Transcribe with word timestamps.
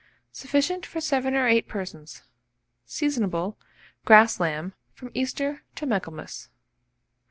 Sufficient 0.31 0.83
for 0.83 0.99
7 0.99 1.35
or 1.35 1.45
8 1.47 1.67
persons. 1.67 2.23
Seasonable, 2.87 3.55
grass 4.03 4.39
lamb, 4.39 4.73
from 4.95 5.11
Easter 5.13 5.61
to 5.75 5.85
Michaelmas. 5.85 6.49